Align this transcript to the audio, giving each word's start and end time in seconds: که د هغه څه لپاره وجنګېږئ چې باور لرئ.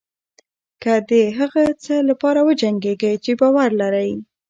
که 0.81 0.93
د 1.09 1.11
هغه 1.39 1.63
څه 1.83 1.95
لپاره 2.09 2.39
وجنګېږئ 2.47 3.15
چې 3.23 3.31
باور 3.39 3.69
لرئ. 3.81 4.11